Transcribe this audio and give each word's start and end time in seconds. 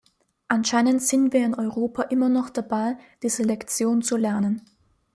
Anscheinend 0.47 1.03
sind 1.03 1.31
wir 1.31 1.45
in 1.45 1.53
Europa 1.53 2.01
immer 2.01 2.27
noch 2.27 2.49
dabei, 2.49 2.97
diese 3.21 3.43
Lektion 3.43 4.01
zu 4.01 4.17
lernen. 4.17 4.63